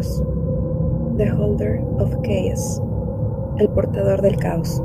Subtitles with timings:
[0.00, 2.82] The Holder of Chaos.
[3.58, 4.82] El portador del caos.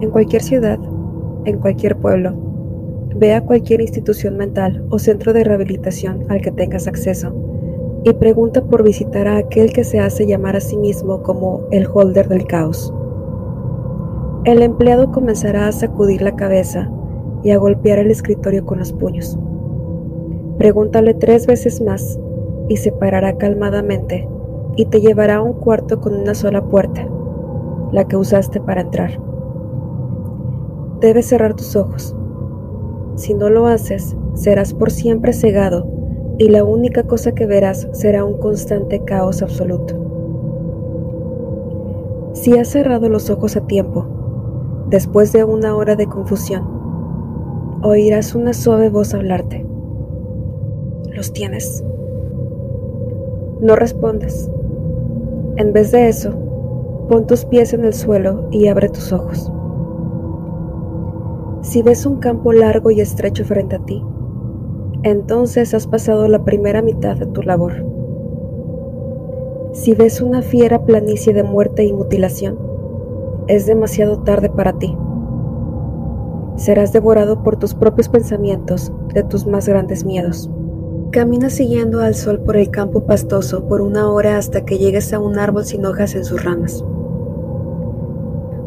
[0.00, 0.78] En cualquier ciudad,
[1.44, 2.32] en cualquier pueblo,
[3.14, 7.34] ve a cualquier institución mental o centro de rehabilitación al que tengas acceso
[8.04, 11.86] y pregunta por visitar a aquel que se hace llamar a sí mismo como el
[11.92, 12.94] holder del caos.
[14.44, 16.90] El empleado comenzará a sacudir la cabeza
[17.42, 19.38] y a golpear el escritorio con los puños.
[20.56, 22.18] Pregúntale tres veces más
[22.70, 24.28] y se parará calmadamente
[24.76, 27.04] y te llevará a un cuarto con una sola puerta,
[27.90, 29.20] la que usaste para entrar.
[31.00, 32.14] Debes cerrar tus ojos.
[33.16, 35.88] Si no lo haces, serás por siempre cegado
[36.38, 39.96] y la única cosa que verás será un constante caos absoluto.
[42.34, 44.06] Si has cerrado los ojos a tiempo,
[44.88, 46.62] después de una hora de confusión,
[47.82, 49.66] oirás una suave voz hablarte.
[51.12, 51.82] ¿Los tienes?
[53.60, 54.50] No respondes.
[55.56, 56.32] En vez de eso,
[57.10, 59.52] pon tus pies en el suelo y abre tus ojos.
[61.60, 64.02] Si ves un campo largo y estrecho frente a ti,
[65.02, 67.84] entonces has pasado la primera mitad de tu labor.
[69.72, 72.58] Si ves una fiera planicie de muerte y mutilación,
[73.46, 74.96] es demasiado tarde para ti.
[76.56, 80.50] Serás devorado por tus propios pensamientos de tus más grandes miedos.
[81.10, 85.18] Camina siguiendo al sol por el campo pastoso por una hora hasta que llegues a
[85.18, 86.84] un árbol sin hojas en sus ramas.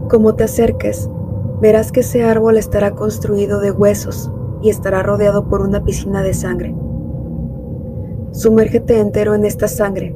[0.09, 1.09] Como te acerques,
[1.61, 4.29] verás que ese árbol estará construido de huesos
[4.61, 6.75] y estará rodeado por una piscina de sangre.
[8.33, 10.13] Sumérgete entero en esta sangre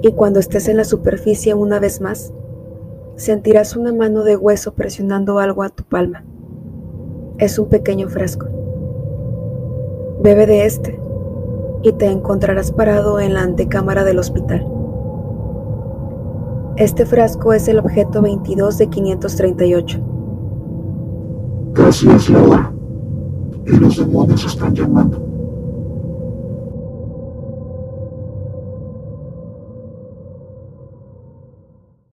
[0.00, 2.32] y cuando estés en la superficie una vez más,
[3.16, 6.24] sentirás una mano de hueso presionando algo a tu palma.
[7.36, 8.46] Es un pequeño frasco.
[10.22, 11.04] Bebe de este
[11.84, 14.66] y te encontrarás parado en la antecámara del hospital.
[16.76, 20.00] Este frasco es el objeto 22 de 538.
[21.74, 22.72] Casi es la hora.
[23.66, 25.33] Y los demonios están llamando.